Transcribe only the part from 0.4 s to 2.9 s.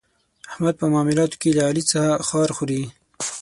احمد په معاملاتو کې له علي څخه خار خوري.